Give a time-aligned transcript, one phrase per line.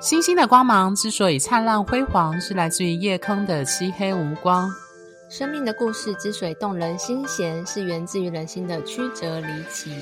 [0.00, 4.66] 星星的光芒之所以灿烂辉煌，是来自于夜空的漆黑无光。
[5.28, 9.94] 生命的故事之所以动人心弦，是源自于人心的曲折离奇。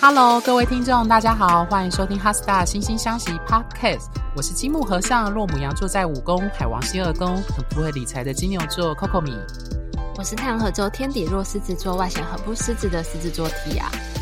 [0.00, 4.06] Hello，各位听众，大家好，欢迎收听《哈斯塔惺惺相惜》Podcast。
[4.36, 9.36] 我是金木和尚，落母羊座在五宫，海王星二宫，很不会理财的金牛座 Coco 米。
[10.16, 14.13] 我是太阳合周天底落狮子座，外显很不狮子的狮子座 Tia。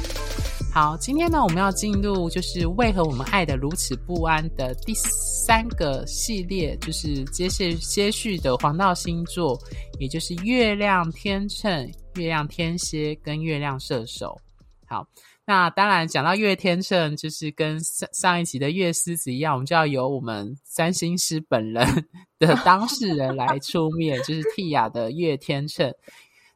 [0.74, 9.58] 好，今天呢，我们要进入就是为何我们爱得如此不安的第三个系列，就是接续接续的黄道星座，
[10.00, 14.34] 也就是月亮天秤、月亮天蝎跟月亮射手。
[14.86, 15.06] 好，
[15.44, 21.86] 那当然讲到月天秤，就是跟上上一集的月狮子一样，我们就要由我们占星师本人
[22.38, 25.94] 的当事人来出面，就是 Tia 的月天秤。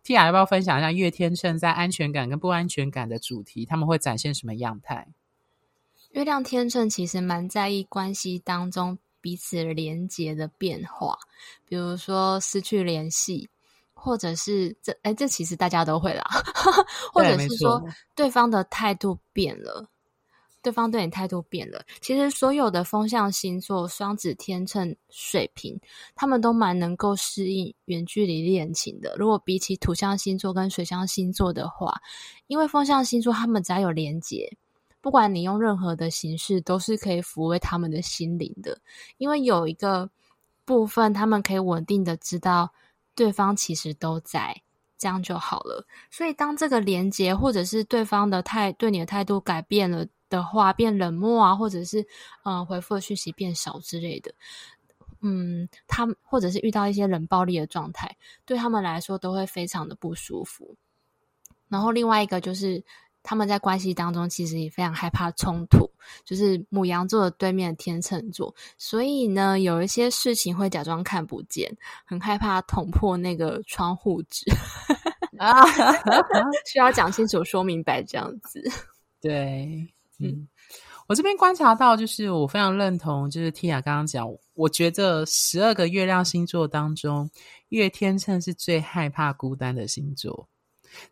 [0.06, 3.66] Tia 要不要分享一下月天秤在安全感跟不安全感的主题？
[3.66, 5.08] 他们会展现什么样态？
[6.12, 11.18] 月亮天秤其实蛮在意关系当中彼此连结的变化，
[11.66, 13.50] 比如说失去联系，
[13.94, 16.24] 或者是这哎，这其实大家都会啦，
[17.12, 17.82] 或者是说
[18.14, 19.90] 对方的态度变了。
[20.66, 25.78] 对方对你态度变了，其实所有的风象星座，双子、天秤、水瓶，
[26.16, 29.14] 他们都蛮能够适应远距离恋情的。
[29.16, 31.94] 如果比起土象星座跟水象星座的话，
[32.48, 34.56] 因为风象星座他们只要有连结，
[35.00, 38.76] 不管你用任何的形式，都是可以抚慰他们的心灵的。
[39.18, 40.10] 因为有一个
[40.64, 42.72] 部分，他们可以稳定的知道
[43.14, 44.62] 对方其实都在，
[44.98, 45.86] 这样就好了。
[46.10, 50.04] 所以当这个连接或者是对方的态对你的态度改变了。
[50.28, 52.00] 的话变冷漠啊，或者是
[52.44, 54.32] 嗯、呃、回复的讯息变少之类的，
[55.20, 60.76] 嗯，他们或者是遇到一些冷暴力的状态，对他们来说都会非常的不舒服。
[61.68, 62.84] 然后另外一个就是
[63.22, 65.90] 他们在关系当中其实也非常害怕冲突，
[66.24, 74.44] 就是母羊座的对面的天秤座，所以呢有一些事情会假装看不见，很害怕捅破那个窗户纸
[75.38, 75.64] 啊，
[76.66, 78.62] 需要讲清楚说明白这样子，
[79.20, 79.92] 对。
[80.18, 80.48] 嗯，
[81.06, 87.30] 我这边观察到，就是我非常认同，就是 Tia 刚刚讲，我觉得十二个月亮星座当中，
[87.68, 90.48] 月天秤是最害怕孤单的星座。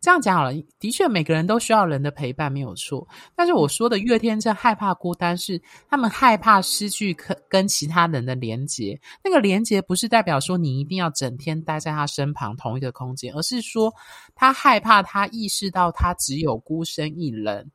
[0.01, 3.07] 这样讲好了，的确每个人都需要人的陪伴，没有错。
[3.35, 8.99] 但是我说的月天秤害怕孤单，是他们害怕失去跟跟其他人的连结。
[9.23, 13.93] 那个连结不是代表说你一定要整天待在他身旁同一个空间，而是说
[14.33, 17.69] 他害怕他意识到他只有孤身一人。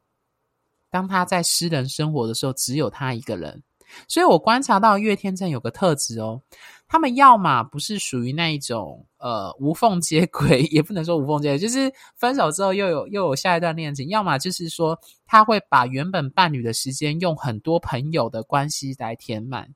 [0.90, 3.62] 当他在私人生活的时候，只有他一个人，
[4.08, 6.42] 所以我观察到月天秤有个特质哦，
[6.88, 19.68] 他们要么不是属于那一种呃无缝接轨， 也不能说无缝接轨，就是分手之后又有又有下一段恋情，要么就是说他会把原本伴侣的时间用很多朋友的关系来填满。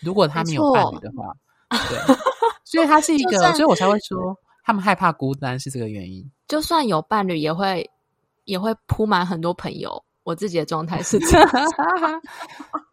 [0.00, 1.32] 如果他没有伴侣的话，
[1.88, 2.16] 对，
[2.64, 6.30] 所以他是一 个，所以我才会说他们害怕孤单是这个原因。
[6.48, 7.88] 就算有伴侣，也会
[8.44, 10.04] 也会铺满很多朋友。
[10.26, 11.48] 我自己的状态是这样，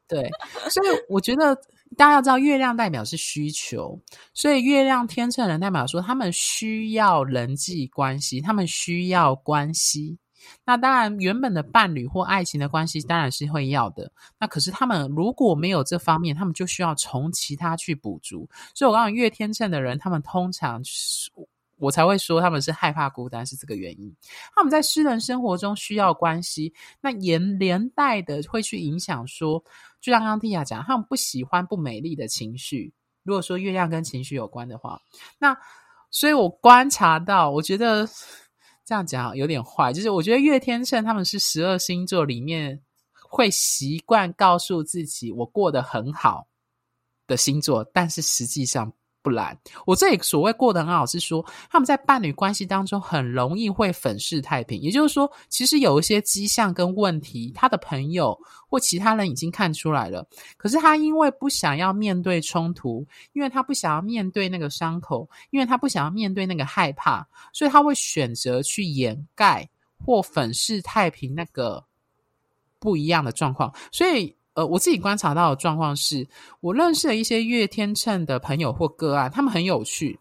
[0.08, 0.30] 对，
[0.70, 1.56] 所以我觉得
[1.98, 4.00] 大家要知道，月亮代表是需求，
[4.36, 10.16] 所以月亮天秤人代表说他们需要人际关系，他们需要关系。
[10.64, 14.12] 那当然，原本的伴侣或爱情的关系当然是会要的。
[14.40, 18.48] 那可是他们如果没有这方面，他们就需要从其他去补足。
[18.76, 20.80] 所以我刚刚月天秤的人，他们通常。
[21.84, 24.16] 我才会说他们是害怕孤单，是这个原因。
[24.56, 29.62] 他们在私人生活中需要关系，那连连带的会去影响说，
[30.00, 32.94] 就像刚刚 Tia 讲，他们不喜欢不美丽的情绪。
[33.24, 35.02] 如果说月亮跟情绪有关的话，
[35.38, 35.58] 那
[36.10, 38.08] 所以我观察到，我觉得
[38.86, 42.82] 这样讲有点坏，就是我觉得月天秤他们是十二星座里面
[43.30, 46.48] 会习惯告诉自己我过得很好
[47.28, 48.94] 的星座，但是实际上。
[49.24, 54.80] 不然，我这里所谓过得很好，是说他们在伴侣关系当中很容易会粉饰太平。
[54.82, 60.28] 也就是说，其实有一些迹象跟问题，他的朋友或其他人已经看出来了。
[60.58, 69.70] 可是他因为不想要面对冲突，因为他不想要面对那个伤口，因为他不想要面对那个害怕，所以他会选择去掩盖
[70.06, 71.82] 或粉饰太平那个
[72.78, 73.74] 不一样的状况。
[73.90, 74.36] 所以。
[74.54, 76.28] 呃，我自己观察到的状况是，
[76.62, 80.20] 我认识了一些月天秤的朋友或个案，他们很有趣。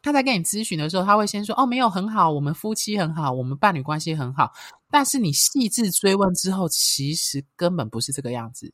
[0.00, 4.52] 他在跟你咨询的时候，他会先说：“哦，没有很好，我们夫妻很好，我们伴侣关系很好。”
[4.90, 8.72] 但是你细致追问之后，其实根本不是这个样子。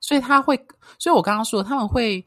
[0.00, 0.56] 所以他会，
[0.98, 2.24] 所以我刚刚说他们会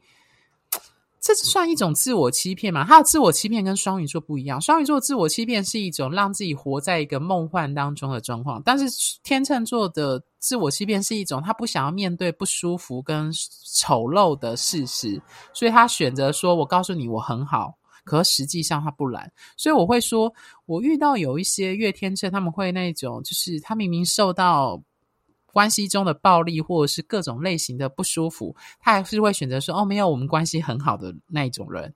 [1.20, 2.84] 这算一种自我欺骗吗？
[2.84, 4.60] 他的自我欺骗跟双鱼座不一样。
[4.60, 8.86] 双鱼座自我欺骗是一种让自己活在一个梦幻当中的状况，但是
[9.22, 13.32] 天秤座的自我欺骗是一种他不想要面对不舒服跟
[13.74, 15.20] 丑陋的事实，
[15.52, 19.32] 所以他选择说：“我告诉你，我很好。”可实际上他不然。
[19.56, 20.32] 所以我会说，
[20.66, 24.80] 我遇到有一些月天秤，他们会那种，就是他明明受到。
[25.56, 31.94] 关系中的暴力，或者是各种类型的不舒服，他还是会选择说：“哦，没有，我们关系很好的那一种人。”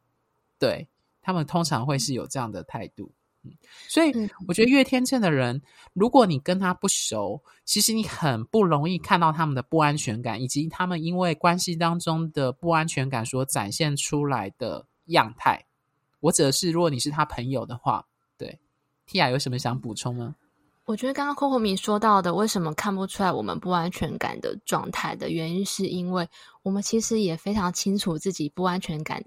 [0.58, 0.88] 对
[1.20, 3.12] 他们通常会是有这样的态度。
[3.42, 3.52] 嗯，
[3.88, 4.12] 所以
[4.46, 5.62] 我觉得月天秤的人，
[5.94, 15.64] 如果你跟他不熟，其实你很不容易看到他们的不安全感，以及他们因为关系当中的不安全感所展现出来的样态。
[16.20, 18.06] 我指的是，如果你是他朋友的话，
[18.36, 18.60] 对
[19.08, 20.36] ，Tia 有什么想补充吗？
[20.84, 26.28] 我觉得刚刚 Coco 米说到的，为什么看不出来我们不安全感的状态的原因，是因为
[26.62, 29.24] 我们其实也非常清楚自己不安全感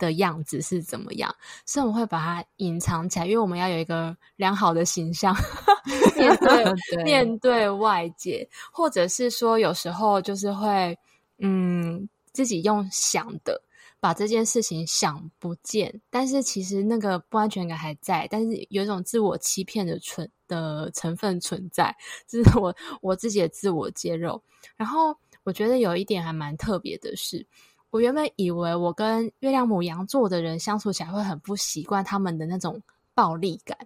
[0.00, 1.32] 的样子是怎么样，
[1.64, 5.32] 所以我们会把它隐藏起来，因为我们要有一个良好的形象
[6.16, 10.98] 面对 对面对外界，或者是说有时候就是会
[11.38, 13.62] 嗯自己用想的。
[14.02, 21.94] 把这件事情想不见，但是其实那个不安全感还在，但是有一种自我欺骗的存的成分存在，
[22.26, 24.42] 这是我我自己的自我揭露。
[24.74, 27.46] 然后我觉得有一点还蛮特别的是，
[27.90, 32.82] 我原本以为我跟月亮母羊座的人相处起来会很不习惯他们的那种
[33.14, 33.76] 暴力感，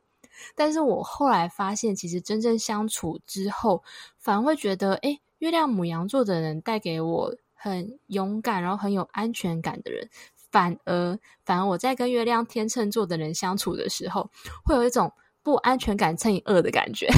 [0.54, 3.82] 但是我后来发现，其实真正相处之后，
[4.18, 7.34] 反而会觉得，诶，月亮母羊座的人带给我。
[7.56, 10.06] 很勇敢，然后很有安全感的人，
[10.50, 14.28] 反而反而我在跟月亮天秤座的人相处的时候，
[14.66, 15.10] 会有一种
[15.42, 17.08] 不安全感乘以二的感觉。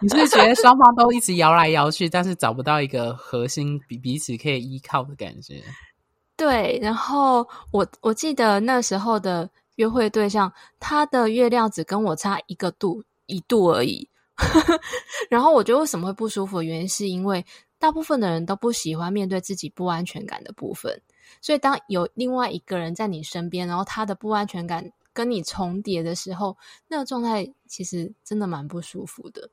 [0.00, 5.62] 你是觉得双方都一直摇来摇去，但是找不到一个核心彼彼此可以依靠的感觉？
[6.36, 6.78] 对。
[6.82, 14.08] 然后我我记得那时候的约会对象，他的月亮只跟我差一个度一度而已。
[15.28, 17.44] 然后我觉得为什么会不舒服原因，是因为。
[17.80, 21.00] 大部分的人都不喜欢面对自己不安全感的部分，
[21.40, 26.56] 所以当有另外一个人在你身边，然后他的不安全感跟你重叠的时候，
[26.88, 29.48] 那个状态其实真的蛮不舒服的。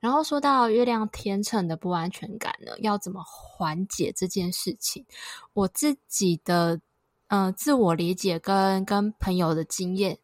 [0.00, 5.04] 然后说到月亮天秤的不安全感呢，要怎么缓解这件事情？
[5.52, 6.80] 我自己的
[7.28, 10.18] 呃自我理解跟跟朋友的经验，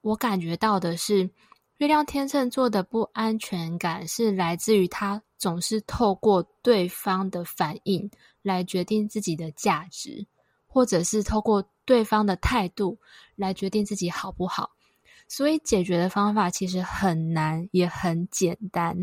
[0.00, 1.30] 我感觉到的是，
[1.78, 5.22] 月亮天秤座的不安全感是来自于他。
[5.38, 8.10] 总是透过对方的反应
[8.40, 10.26] 来决定自己的价值，
[10.66, 12.98] 或者是透过对方的态度
[13.34, 14.70] 来决定自己好不好。
[15.28, 18.96] 所以解决的方法其实很难，也很简单，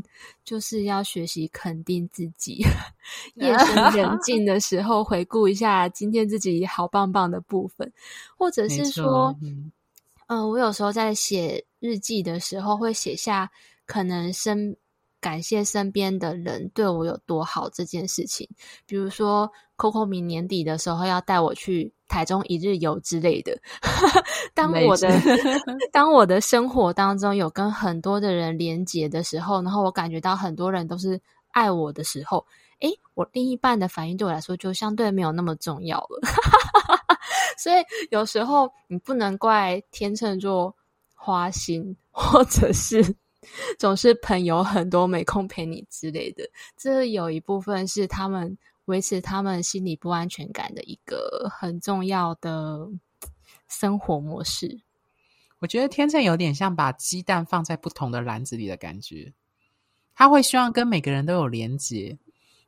[0.43, 2.63] 就是要学习肯定自己。
[3.35, 7.91] 夜深 人静的时候，回顾一下今天自己好棒棒的部分，
[8.37, 9.71] 或者是说，嗯、
[10.27, 13.51] 呃，我有时候在写日记的时候，会写下
[13.85, 14.75] 可能生。
[15.23, 18.45] 感谢身边的人对我有多好这件事情，
[18.85, 23.57] 比如说 Coco 明年底的时候要带我去台中一日游之类的。
[24.53, 25.07] 当我的
[25.93, 31.21] 当我的生活当中有跟很多的人连结的时候，然后我感觉到很多人都是
[31.51, 32.45] 爱我的时候，
[32.81, 36.19] 诶，我另一半的反应对我来说就相对没有那么重要了。
[37.57, 37.81] 所以
[38.11, 40.75] 有时候你不能怪天秤座
[41.15, 43.15] 花心，或者是。
[43.77, 46.43] 总是朋友很多没空陪你之类的，
[46.77, 52.87] 这有一部分是他们维持他们心理不安全感的一个很重要的
[53.67, 54.81] 生活模式。
[55.59, 59.33] 我觉得天秤有点像把鸡蛋放在不同的篮子里的感觉，
[60.13, 62.17] 他会希望跟每个人都有连接，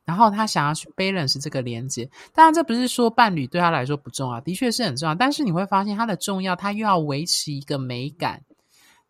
[0.04, 2.08] 然后他想要去 balance 这个连接。
[2.32, 8.42] 当然，这不是说伴侣对他来说不重要，的确是很重要，但是你会发现他的重要，他又要维持一个美感。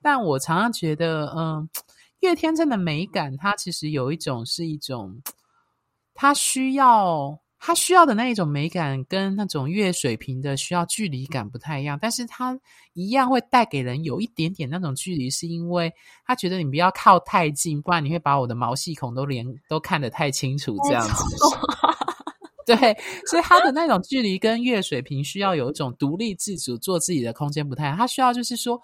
[0.06, 1.68] 但我常常觉得，嗯，
[2.20, 5.20] 月天秤的美感，它其实有一种是一种，
[6.14, 11.98] 它需要它需要的那一种美感，跟那种月水瓶的需要距离感不太一样。
[12.00, 12.56] 但是它
[12.92, 15.92] 一样会带给人有一点点那种距离，是因为
[16.24, 21.24] 他觉得你不要靠太近，不然你会把我的毛细孔都连都看得太清楚，这样子。
[22.64, 22.76] 对，
[23.26, 28.80] 所以他的那种距离跟月水瓶需要有一种独立自主做自己的空间不太一样，他需要就是说。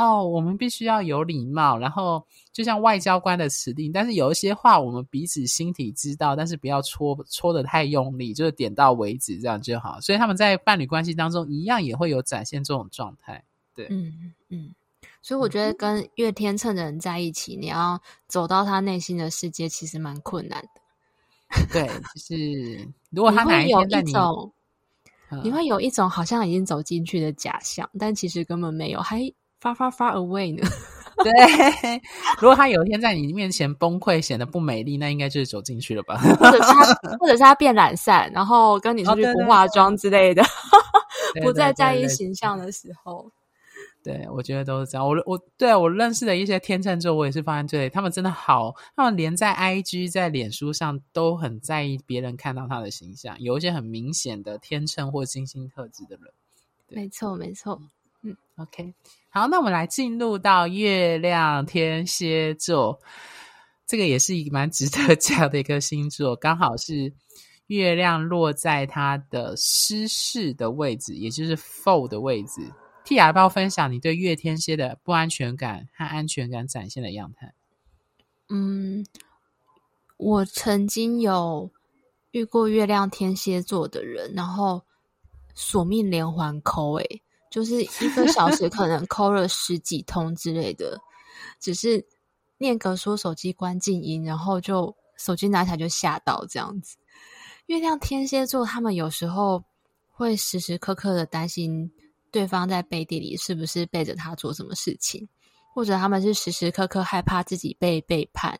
[0.00, 10.00] 哦，我们必须要有礼貌，然后就像外交官的指令，但是有一些话我们彼此心体知道，但是不要戳戳的太用力，就是点到为止，这样就好。
[10.00, 13.44] 所以他们在伴侣关系当中一样也会有展现这种状态。
[13.74, 14.74] 对，嗯嗯，
[15.20, 20.80] 所以我觉得跟越天秤的人在一起，你要走到他内心的世界，其实蛮困难的。
[21.72, 24.12] 对，就是 如果他哪一天在你，
[25.44, 29.20] 你会有一种好像已经走进去的假象，但其实根本没有，还
[29.60, 30.68] far far far away 呢。
[31.22, 31.30] 对，
[32.40, 36.16] 如果他有一天在你面前崩溃，显得不美丽，那应该就是走进去了吧？
[36.40, 40.42] 或者是他，或者是他变懒散，然后跟你出去不化妆之类的，
[41.42, 43.30] 不再在意形象的时候。
[44.02, 45.06] 对，我觉得都是这样。
[45.06, 56.32] 我我对我认识的一些天秤座，我也是发现，对他们真的好，他们连在 IG、在脸书上都很在意别人看到他的形象，有一些很明显的天秤或金星特质的人。
[56.88, 57.78] 没错，没错。
[58.22, 58.94] 嗯，OK，
[59.28, 63.00] 好，那我们来进入到月亮天蝎座，
[63.86, 67.12] 这个也是一个蛮值得 讲的一个星座，刚好是
[67.68, 72.60] 月亮落在它的失势的位置，也就是 Four 的位置。
[73.04, 77.54] Tia 要不要分享你对月天蝎的不安全感和安全感展现的样态？
[78.50, 79.06] 嗯，
[80.16, 81.70] 我曾经有
[82.32, 84.82] 遇过月亮天蝎座的人，然后
[85.54, 90.96] 索命连环扣，诶就是一个小时可能 call 了十几通之类的，
[91.58, 92.06] 只是
[92.58, 96.96] 念个说手机关静音，然后就手机拿起来就吓到这样子。
[97.66, 99.62] 月亮天蝎座他们有时候
[100.12, 101.90] 会时时刻刻的担心
[102.30, 105.28] 对方在背地里是不是背着他做什么事情，
[105.74, 108.58] 或者他们是时时刻刻害怕自己被背叛，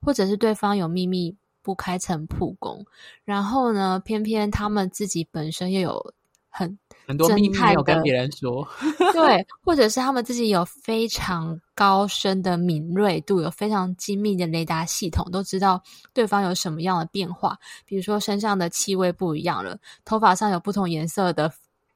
[0.00, 2.84] 或者是对方有秘密不开诚布公，
[3.24, 6.14] 然后呢，偏偏他们自己本身又有
[6.48, 6.76] 很。
[7.06, 8.66] 很多秘密没有跟别人说，
[9.12, 15.82] 对，或者是他们自己有非常高深的敏锐度，有非常精密的雷达系统，都知道
[16.12, 17.58] 对方有什么样的变化。
[17.84, 21.52] 比如说身上的气味不一样了，头发上有不同颜色的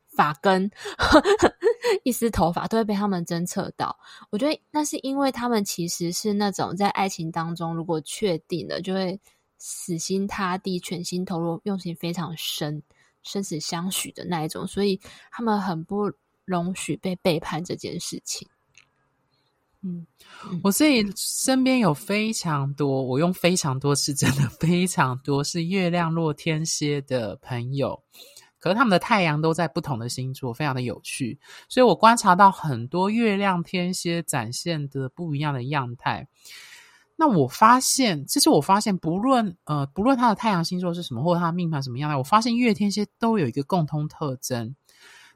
[0.08, 0.70] 发根，
[2.02, 3.96] 一丝头发都会被他们侦测到。
[4.30, 9.18] 我觉得那是因为他们其实是那种在爱情当中，如果确定了，就会
[9.58, 12.82] 死心塌地、全心投入、用心非常深。
[13.26, 16.12] 生死相许的那一种，所以他们很不
[16.44, 18.48] 容许被背叛这件事情。
[19.82, 20.06] 嗯，
[20.62, 28.02] 我自己身边有非常多，我用非常多是真的非常多，是月亮落天蝎的朋友，
[28.58, 31.38] 可是他们的太阳都在不同的星座，非常的有趣。
[31.68, 36.26] 所以我观察到很多月亮天蝎展现的不一样的样态。
[37.18, 44.76] 那我发现，其实我发现，不论呃，不论他的太阳星座是什么，或者他的命盘什么样的，我发现月天蝎都有一个共通特征。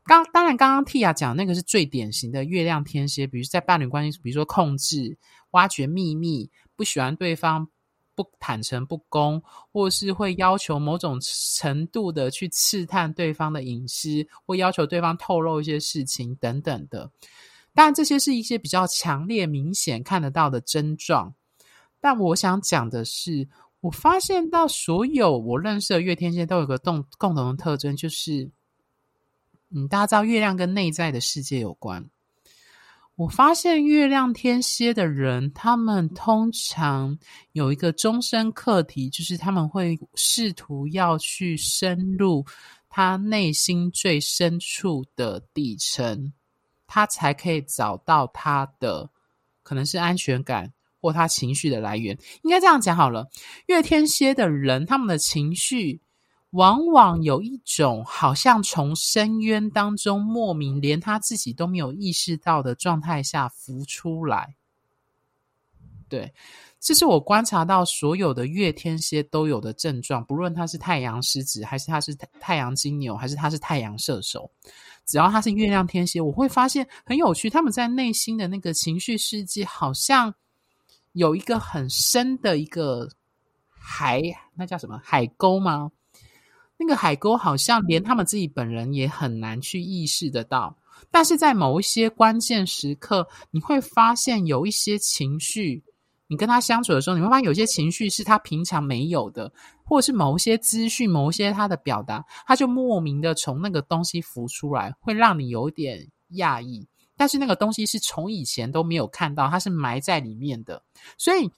[0.04, 5.16] 刚当然，刚刚 Tia 讲那个是最典型的月亮天蝎，比如在伴侣关系，比如说控制、
[5.52, 7.66] 挖掘秘密，不喜欢对方
[8.14, 17.10] 不坦诚不公，或是会要求某种程度的去刺探对方的隐私，或要求对方透露一些事情等等的。
[17.72, 21.34] 当然，这些是一些比较强烈、明显看得到的症状。
[22.00, 23.46] 但我想讲的是，
[23.80, 28.50] 我发现到所有我认识的月天蝎都有个共共同的特征，就是，
[29.70, 32.08] 嗯，大家知道月亮跟内在的世界有关。
[33.16, 37.18] 我发现月亮天蝎的人，他们通常
[37.52, 42.46] 有一个终身课题，就是他们会试图要去深入
[42.88, 46.32] 他内心最深处的底层，
[46.86, 49.10] 他才可以找到他的
[49.62, 50.72] 可能是安全感。
[51.00, 53.28] 或他情绪的来源，应该这样讲好了。
[53.66, 56.00] 月天蝎的人，他们的情绪
[56.50, 64.56] 往往有一种好像从深渊当中莫名连他自己都没有意识到的状态下浮出来。
[66.08, 66.34] 对，
[66.80, 74.50] 这是我观察到所有的月天蝎都有的症状，不论他是太阳狮子，还是他是太阳金牛，还是他是太阳射手，
[75.06, 80.34] 只要他是月亮天蝎，我会发现很有趣，他们在内心的那个情绪世界好像。
[81.12, 83.08] 有一个很深的一个
[83.68, 84.22] 海，
[84.54, 85.90] 那叫什么海沟吗？
[86.76, 90.76] 那个海沟好像连他们自己本人也很难去意识得到。
[91.10, 95.82] 但是在某一些关键时刻，你会发现有一些情绪，
[96.26, 99.52] 你跟他相处的时候，你会发现有些情绪是他平常没有的，
[99.82, 106.86] 或者是某一些资讯、某一些他的表达，他就莫名的从那个东西浮出来，会让你有点讶异。
[107.20, 110.82] 但是那个东西是从以前都没有看到，它是埋在里面的。
[111.18, 111.50] 所以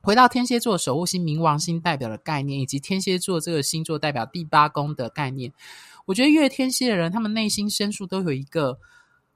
[0.00, 5.52] 回到天蝎座守护星冥王星代表的概念，以及天蝎座这个星座代表第八宫的概念，
[6.06, 8.78] 我觉得月天蝎的人，他们内心深处都有一个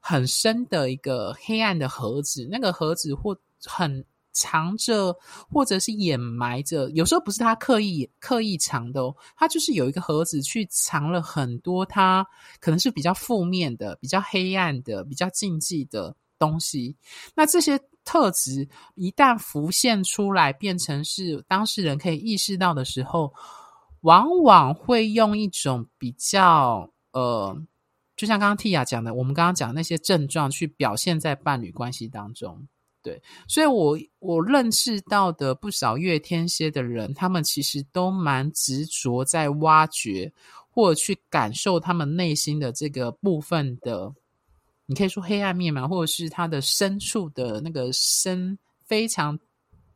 [0.01, 4.03] 很深的一个黑暗的盒子，那个盒子或很。
[4.35, 5.17] 藏着，
[5.49, 12.27] 或者是掩埋着，有时候不是他刻意刻意藏的哦，他就是有一个盒子去藏了很多他
[12.61, 16.95] 可能是比较负面的、比较黑暗的、比较禁忌的东西。
[17.35, 23.33] 那这些特质一旦浮现出来，变成是当事人可以意识到的时候，
[24.01, 27.57] 往往会用一种比较呃，
[28.17, 32.67] 就像刚刚蒂亚讲的，我们刚刚讲的那些症状去表现在伴侣关系当中。
[33.05, 40.33] 对，所以我我认识到的不少月天蝎的人，他们其实都蛮执着在挖掘
[40.71, 44.11] 或去感受他们内心的这个部分的，
[44.87, 49.39] 你可以说黑暗面嘛，或者是他的深处的那个深非常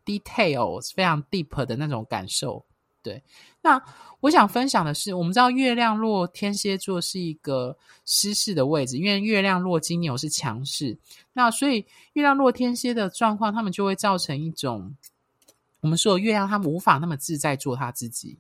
[0.05, 2.63] detail，非常 deep 的那种感受。
[3.09, 3.23] 对，
[3.63, 3.83] 那
[4.21, 7.75] 我想分享的是，我们知道月亮落天蝎座是一个
[8.05, 10.99] 失势的位置，因为月亮落金牛是强势，
[11.33, 14.95] 那所以月亮落天蝎的状况，他们就会造成一种
[15.81, 18.39] 我们说月亮他们无法那么自在做他自己，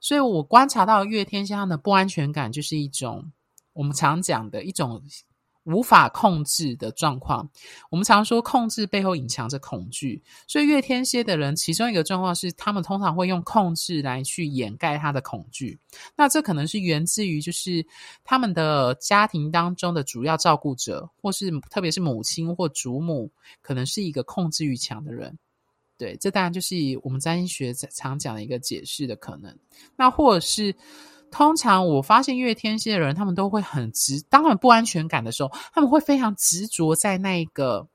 [0.00, 3.30] 所以我观察到月天蝎他的不安全感，就是一种
[3.74, 5.02] 我们常讲的一种。
[5.66, 7.48] 无法控制的状况，
[7.90, 15.76] 我们常说控制背后隐藏着恐惧，所以月天蝎的人，其中一个状况是，他们通常会用控制来去掩盖他的恐惧。
[16.14, 17.84] 那这可能是源自于，就是
[18.22, 23.30] 他们的家庭当中的主要照顾者，或是特别是母亲或祖母，
[23.60, 25.36] 可能是一个控制欲强的人。
[25.98, 29.58] 对，这当然就是我们占星学常讲的一个解释的可能。
[29.96, 30.72] 那或者是。
[31.30, 37.86] 通常我发现月天蝎的人，他们都会很执，当他们不安全感的时候，他们会非常执着在那个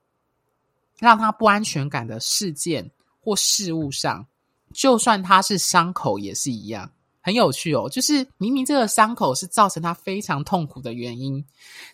[0.99, 4.27] 让他不安全感的事件或事物上，
[4.73, 7.89] 就算他是伤口也是一样，很有趣哦。
[7.89, 11.43] 就是明明这个伤口是造成他非常痛苦的原因，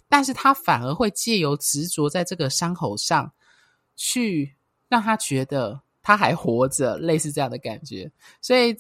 [0.10, 3.32] 但是他反而会借由执着在这个伤口上
[3.96, 4.53] 去
[4.89, 8.75] 让他觉得他还活着，类似这样的感觉，所以。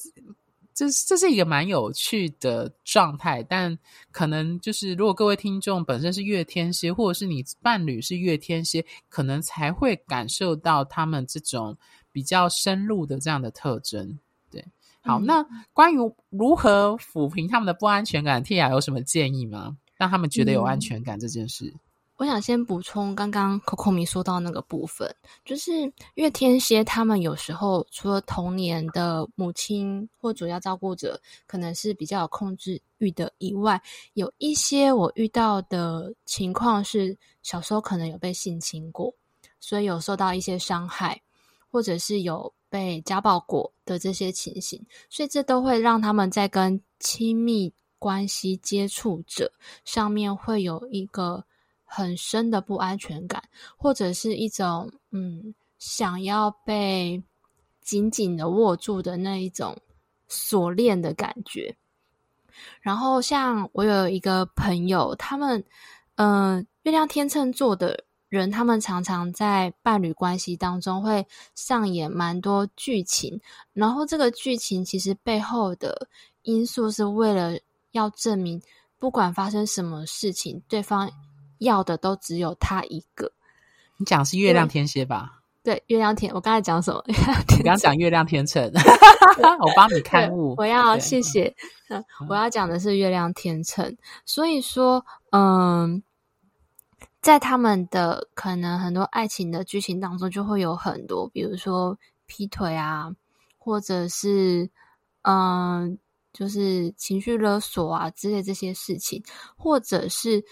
[0.77, 3.75] 这这是一个蛮有趣的状态，但
[4.11, 11.75] 可能就是如果各位听众本身是月天蝎，或者是你伴侣是月天蝎，可能才会感受到他们这种
[12.11, 14.19] 比较深入的这样的特征。
[14.51, 14.63] 对，
[15.01, 15.43] 好，嗯、那
[15.73, 15.97] 关于
[16.29, 19.75] 如何抚平他们的不安全感，Tia 有什么建议吗？
[19.95, 21.65] 让他们觉得有安全感这件事。
[21.73, 21.79] 嗯
[22.17, 25.71] 我想先补充刚刚 Coco 米说到那个部分，就是
[26.15, 33.79] 月天蝎他们有时候除了童年的母亲或主要照顾者可能是比较有控制欲的以外，
[34.13, 39.13] 有一些我遇到的情况是小时候可能有被性侵过，
[39.59, 41.21] 所以有受到一些伤害，
[41.69, 49.51] 或者是有被家暴过的这些情形，所以这都会让他们在跟亲密关系接触者
[49.85, 51.45] 上面会有一个。
[51.89, 53.41] 很深的不安全感，
[53.77, 57.23] 或者是一种嗯，想要被
[57.81, 59.75] 紧紧的握住的那一种
[60.27, 61.75] 锁链的感觉。
[62.81, 65.63] 然后，像我有一个朋友，他们
[66.15, 73.39] 嗯、月亮天秤座的人，他们常常在伴侣关系当中会上演蛮多剧情，
[73.73, 76.09] 然后这个剧情其实背后的
[76.41, 77.57] 因素是为了
[77.91, 78.61] 要证明，
[78.99, 81.09] 不管发生什么事情，对方。
[81.59, 83.31] 要的都只有他一个。
[83.97, 85.41] 你讲是月亮天蝎吧？
[85.63, 86.31] 对，月亮天。
[86.33, 87.03] 我刚才讲什么？
[87.57, 88.71] 你刚讲月亮天秤，
[89.59, 90.53] 我帮你看物。
[90.57, 91.53] 我要谢谢。
[91.89, 93.97] 嗯，我要讲的是月亮天秤。
[94.23, 96.01] 所以说，嗯，
[97.21, 103.11] 在他们的可能很多爱情的剧情当中，就会有很多，比如说劈腿啊，
[103.57, 104.69] 或者是
[105.23, 105.97] 嗯，
[106.31, 109.21] 就是情绪勒索啊之类这些事情，
[109.57, 110.45] 或者是。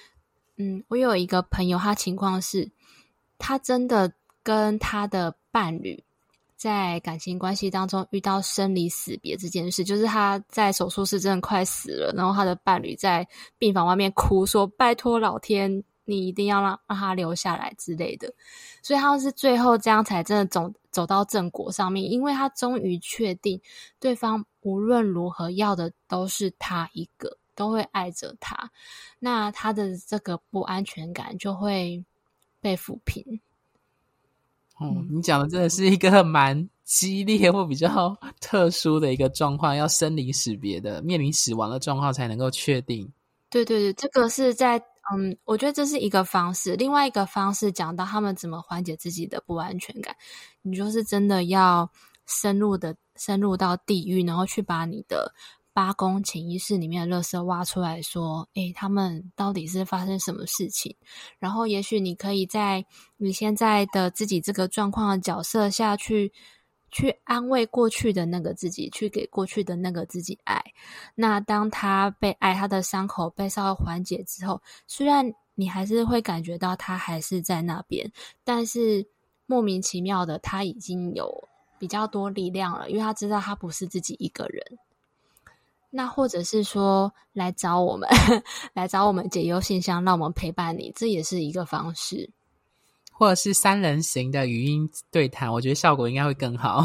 [0.58, 2.72] 嗯，我有一个朋友，他情况是，
[3.38, 6.02] 他真的跟他的伴侣
[6.56, 18.34] 在感情关系当中遇到生离死别这件事，就是他在手术室真的快死了，然后他的伴侣在病房外面哭说：“拜托老天，你一定要让让他留下来之类的。”
[18.82, 23.60] 所以他是最后这样才真的走走到正果上面，因为他终于确定
[24.00, 27.38] 对方无论如何要的都是他一个。
[27.56, 28.70] 都会爱着他，
[29.20, 32.04] 那他的这个不安全感就会
[32.60, 33.39] 被抚平。
[34.78, 43.10] 哦，你讲的真的是一个蛮激烈或比较 特殊的一个状况，要生离死别的，面临死亡的状况才能够确定。
[43.50, 44.78] 对对对，这个是在
[45.13, 46.76] 嗯，我觉得这是一个方式。
[46.76, 50.13] 另外一个方式讲到他们怎么缓解自己的不安全感，
[50.62, 51.89] 你就是真的要
[52.26, 55.34] 深入的深入到地狱，然后去把你的。
[55.75, 60.95] 八宫潜意识里面的垃圾挖出来说：“诶，他们到底是发生什么事情？
[61.38, 62.85] 然后，也许你可以在
[63.17, 66.31] 你现在的自己这个状况的角色下去，
[66.91, 70.63] 去安慰过去的那个自己，去给过去的那个自己爱。
[71.13, 78.09] 那当他被爱，他的伤口被稍微缓解之后，虽然你还是会感觉到他还是在那边，
[78.45, 79.05] 但是
[79.45, 84.63] 莫名其妙的，他已经有比较多力量了，因为他知道他不是自己一个人。”
[85.95, 88.10] 那或者是说来找我们，
[88.75, 92.29] 来找我们解忧信箱，让我们陪伴你，这也是一个方式。
[93.13, 96.84] 或者是三人行的语音对谈，我觉得效果应该会更好。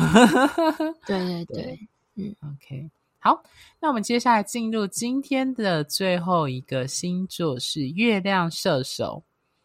[1.05, 3.43] 对对对，对嗯，OK，好，
[3.81, 9.25] 那我们接下来进入今天的最后一个星座是月亮射手。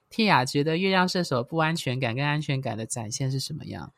[0.09, 3.93] Tia 觉得月亮射手不安全感跟安全感的展现是什么样？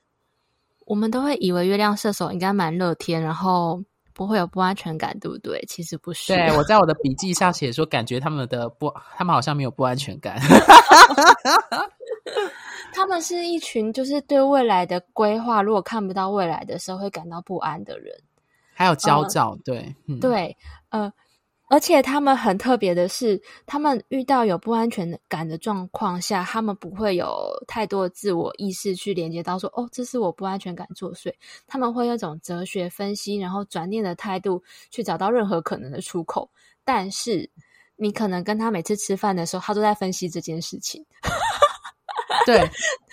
[0.86, 3.82] 我们都会以为月亮射手应该蛮乐天，然后。
[4.18, 5.64] 不会有不安全感，对不对？
[5.70, 6.34] 其实不是。
[6.34, 10.40] 对，我在我的笔记上写说，感觉他们的不，他们好像没有不安全感。
[12.94, 18.12] 他们是一群就是对未来的规划，如果看不到未来的时候会感到不安的人，
[18.74, 19.52] 还有焦躁。
[19.52, 20.58] 呃、对，嗯、对，
[20.90, 21.14] 呃。
[21.70, 31.34] 而且他们很特别的是，他们遇到有不安全感的状况下，他们不会有太多的自我意识去连接到说：“哦，这是我不安全感作祟。”
[31.68, 36.50] 他们会有一种哲学分析，然后转念的态度去找到任何可能的出口。
[36.86, 37.50] 但是，
[37.98, 41.06] 你可能跟他每次吃饭的时候，他都在分析这件事情。
[42.46, 42.62] 对，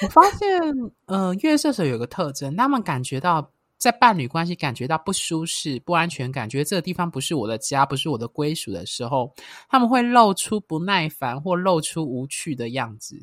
[0.02, 0.60] 我发现，
[1.06, 3.50] 呃，月射手有个特征，他们感觉到。
[3.84, 9.30] 在伴侣关系感觉到不舒适、不安全感，觉得这个地方不是我的家，不是我的归属的时候，
[9.68, 13.14] 他们会露出不耐烦或露出无趣的样子。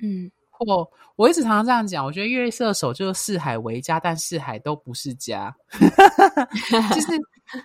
[0.00, 5.56] 嗯，或我一直常常这样讲，我觉得月射手就是四海为家，但四海都不是家。
[5.72, 7.06] 就是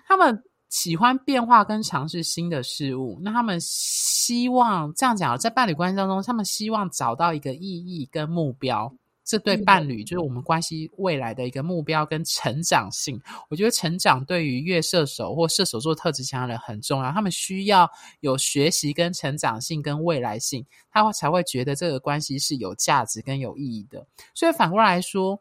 [0.08, 8.90] 他们喜欢变化跟尝试新的事物，那他们希望这样讲，在伴侣关系当中，他们希望找到一个意义跟目标。
[9.24, 13.18] 这对伴侣就是我们关系未来的一个目标跟成长性。
[13.48, 24.06] 我觉得成长对于月射手或射手座特质强的人很重要，他们需要有学习跟成长性跟未来性，他才会觉得这个关系是有价值跟有意义的。
[24.34, 25.40] 所以反过来说，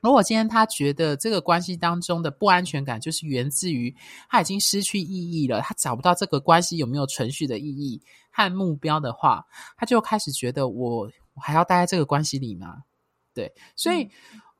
[0.00, 3.92] 如果今天他觉得这个关系当中的不安全感就是源自于
[4.28, 9.44] 他已经失去意义了，他找不到这个关系有没有存续的意义和目标的话，
[9.76, 11.10] 他就开始觉得我。
[11.34, 12.82] 我还要待在这个关系里吗？
[13.34, 14.04] 对，所以，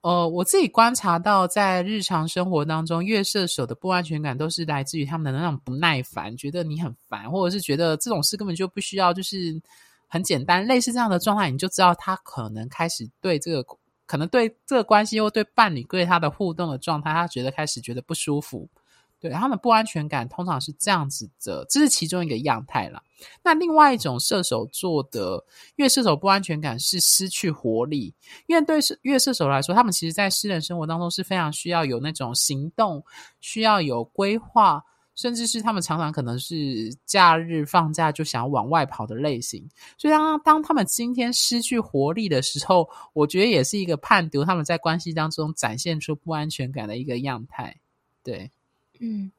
[0.02, 9.60] 嗯、呃，我自己观察到，在日常生活当中，月射手的不安全感都是来自于他们的那种不耐烦，觉得你很烦，或者是觉得这种事根本就不需要，就是
[10.08, 18.68] 很简单，类似这样的状态，你就知道他可能开始对这个，可能对这个关系或对伴侣对他的互动的状态，他觉得开始觉得不舒服。
[19.24, 23.02] 对，他们不安全感通常是这样子的，这是其中一个样态啦。
[23.42, 25.42] 那另外一种射手座的
[25.76, 28.14] 因为射手不安全感是失去活力，
[28.48, 33.02] 因为对射月射手来说，他们其实在私人生活当中是非常需要有那种行动，
[33.40, 34.84] 需要有规划，
[35.14, 39.66] 甚至是他们常常可能是假日放假就想往外跑的类型。
[39.96, 47.74] 所以当当他们今天失去活力的时候，我觉得也是一个判读他们在关系当中展现出不安全感的一个样态。
[48.22, 48.52] 对。
[49.00, 49.30] 嗯，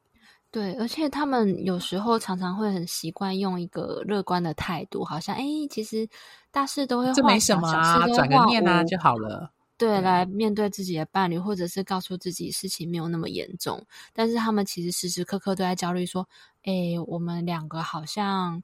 [0.50, 6.08] 对，而且他们有时候常常会很习惯用一个乐观的态度，好像哎，其实
[6.50, 9.50] 大事都会这没什么啊，转个念啊就好了。
[9.78, 13.84] 对，对，来面对自己的伴侣，或者是告诉自己事情没有那么严重。
[14.14, 16.26] 但是他们其实时时刻刻都在焦虑，说
[16.64, 18.62] ：“哎，我们两个好像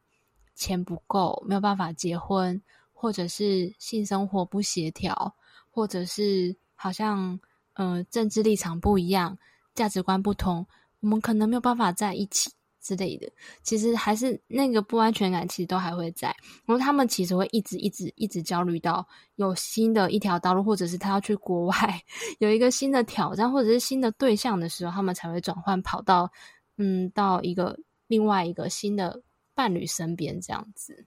[0.54, 2.62] 钱不够，没有办法结婚，
[2.94, 5.34] 或者是性生活不协调，
[5.70, 7.38] 或者是好像
[7.74, 9.36] 呃政治立场不一样，
[9.74, 10.66] 价值观不同。”
[11.02, 13.30] 我们可能没有办法在一起之类的，
[13.62, 16.28] 其实还是那个不安全感，其实都还会在。
[16.64, 22.02] 然后他们其实会一直、一直、一直焦虑到有新的一条道路，或者是他要去国外
[22.40, 26.30] 有一个新的挑战，或者是新的对象的时候，他们才会转换跑到，
[26.78, 29.22] 嗯，到一个另外一个新的
[29.54, 31.04] 伴侣身边这样子。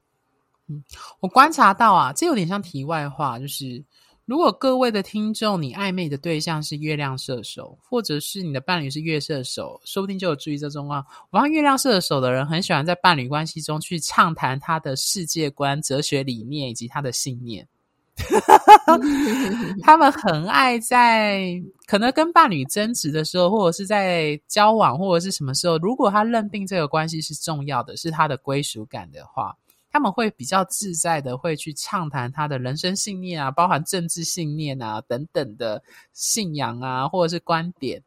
[0.68, 0.84] 嗯，
[1.20, 3.84] 我观察到啊，这有点像题外话，就是。
[4.26, 11.06] 如果各位的听众，你暧昧的对象是月亮射手，或者是你的伴侣是月射手，说不定就有注意这种啊。
[11.30, 17.68] 我发现月亮射手的人很喜欢在伴侣关系中去畅谈他的世界观、哲学理念以及他的信念。
[19.84, 29.56] 他们很爱在可能跟伴侣争执的时候，或者是在交往或者是什么时候，如果他认定这个关系是重要的，是他的归属感的话。
[29.96, 35.82] 他们会比较自在的，会去畅谈他的人生信念啊，包含政治信念啊等等的
[36.12, 38.04] 信仰啊，或者是观点。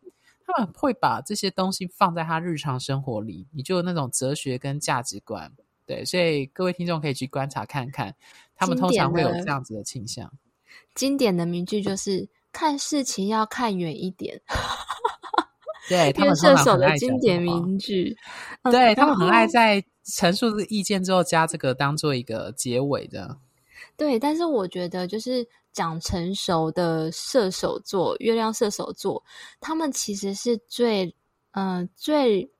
[0.47, 5.51] 他们会把这些东西放在他日常生活里，你就有那种哲学跟价值观。
[5.87, 8.15] 对，所以各位听众可以去观察看看，
[8.55, 10.31] 他们通常会有这样子的倾向。
[10.95, 14.39] 经典的名句就是：看事情要看远一点。
[15.89, 18.15] 对， 他们射手的经典名句，
[18.65, 23.39] 对他们很爱在陈述意见之后加这个当做一个结尾的。
[23.97, 29.23] 对，但是我觉得就是讲成熟的射手座，月亮射手座，
[29.61, 31.15] 他们其实是最
[31.53, 32.51] 嗯、呃、最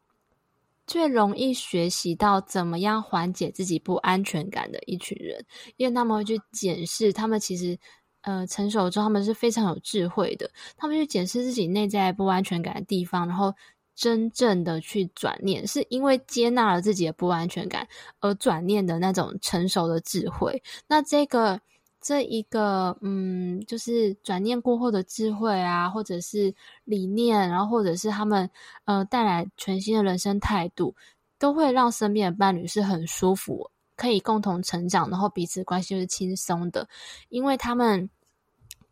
[0.87, 5.45] 最容易学习到怎么样缓解自己不安全感的一群人，
[5.77, 7.79] 因为他们会去检视，他们其实
[8.23, 13.55] 呃成熟之后，他们是非常有智慧的，他们去检视自己内在不安全感的地方，然后
[13.99, 17.89] 真正的去转念，是因为接纳了自己的不安全感
[18.21, 20.63] 而转念的那种成熟的智慧。
[20.87, 21.61] 那这个。
[22.01, 28.49] 这一个，嗯，就是转念过后的智慧啊，或者是理念，然后或者是他们
[28.85, 30.95] 呃带来全新的人生态度，
[31.41, 36.89] 都会让身边的伴侣是很舒服，可以共同成长，然后彼此关系是轻松的，
[37.31, 38.09] 因为他们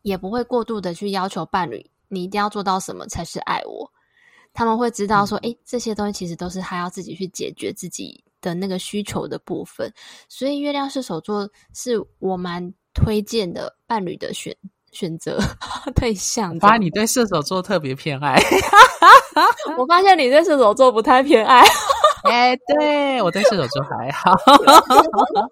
[0.03, 3.93] 也不会过度的去要求伴侣，你一定要做到什么才是爱我。
[4.57, 9.93] 他们会知道说，诶，这些东西其实都是他要自己去解决自己的那个需求的部分。
[10.29, 12.75] 所以，月亮射手座是我蛮。
[12.99, 14.57] 推荐的伴侣的选
[14.91, 15.39] 选择
[15.95, 18.41] 对象，发现你对射手座特别偏爱。
[19.77, 21.61] 我发现你对射手座不太偏爱。
[22.25, 24.33] 哎、欸，对我对射手座还好。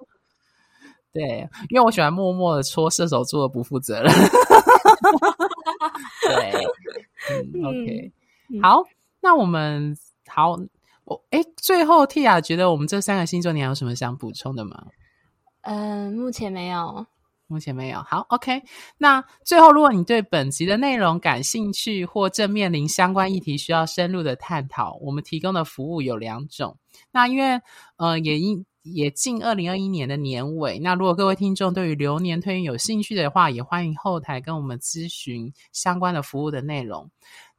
[1.12, 4.10] 对，因为我喜欢默默的戳射手座的不负责任。
[6.22, 6.66] 对，
[7.28, 8.12] 嗯，OK，
[8.62, 8.82] 好，
[9.20, 10.58] 那我们好，
[11.04, 14.86] 我哎，最后 Tia 觉得我们这三个星座，你还有什么想补充的吗？
[15.62, 17.06] 嗯、呃，目前没有。
[17.46, 18.02] 目前没有。
[18.02, 18.62] 好，OK。
[18.96, 26.78] 那最后，如果你对本集的内容感兴趣，或正面临相关议题需要深入的探讨，我们提供的服务有两种。
[27.12, 27.60] 那因为
[27.96, 37.10] 呃，也因也近二零二一年的年尾，那如果各位听众对于流年推运有兴趣的话，也欢迎后台跟我们咨询相关的服务的内容。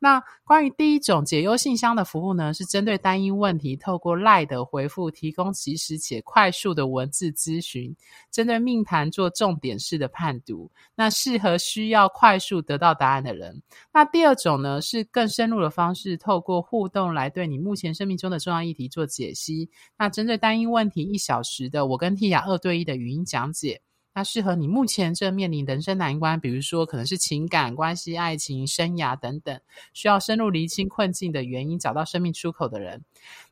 [0.06, 7.92] 那关于第一种解忧信箱的服务呢，是针对单一问题，透过 LINE 的回复提供及时且快速的文字咨询，
[8.30, 13.60] 针对命盘做重点式的判读，那适合需要快速得到答案的人。
[13.92, 19.68] 那第二种呢，是更深入的方式，透过互动来对你目前生命中的重要议题做解析。
[19.98, 23.82] 那针对单一问题一小时的，我跟 Tia 二对一的语音讲解。
[24.16, 29.60] 那适合你目前正面临人生难关，比如说可能是情感关系、爱情、生涯等等，
[29.92, 33.04] 需要深入厘清困境的原因，找到生命出口的人。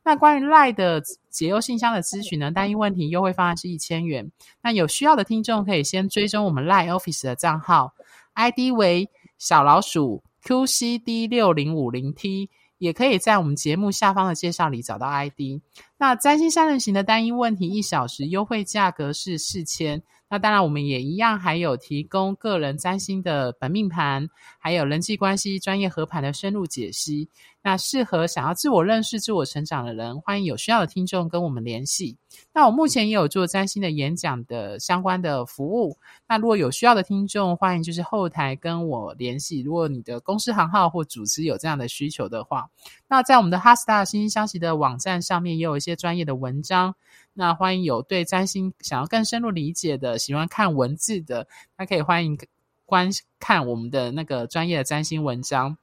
[0.02, 4.32] 那关于 lie 的解忧信箱的咨询呢，单一问题优惠方案是一千元。
[4.62, 7.92] 那有需要的听众可以先追踪我们 lie Office 的账号
[8.32, 12.48] ，ID 为小老鼠 QCD 六零五零 T，
[12.78, 15.60] 也可以在我们节目下方的介绍里找到 ID。
[15.98, 20.02] 那占星三人行的单一问题一小时优惠价格是四千。
[20.34, 24.26] 那当然，我们也一样，还有提供个人占星的本命盘，
[24.58, 27.30] 还有人际关系专业合盘的深入解析。
[27.62, 32.18] 那适合想要自我认识、自我成长的人，欢迎有需要的听众跟我们联系。
[32.52, 35.98] 那我目前也有做占星的演讲的相关的服务。
[36.28, 39.60] 那如果有需要的听众，欢迎就是后台跟我联系。
[39.60, 42.70] 如果你的公司行号或组织有这样的需求的话，
[43.08, 46.94] 那在我们的 HeartStar 心星相惜的网站上面也有一些专业的文章。
[47.32, 52.38] 那欢迎有对占星想要更深入理解的，喜欢看文字的，那可以欢迎
[52.84, 55.76] 观看我们的那个专业的占星文章。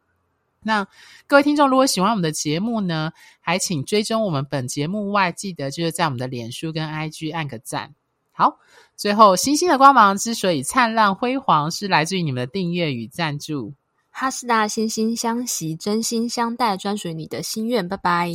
[0.63, 0.87] 那
[1.27, 7.95] 各位听众，如果喜欢我们的节目呢，还请追踪我们本节目外，记得就是在我们的脸书跟 IG 按个赞。
[8.31, 8.59] 好，
[8.95, 13.73] 最后星星的光芒之所以灿烂辉煌，是来自于你们的订阅与赞助。
[14.09, 17.87] 哈士大心星相惜，真心相待，专属于你的心愿。
[17.87, 18.29] 拜拜，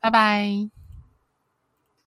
[0.00, 0.79] 拜拜。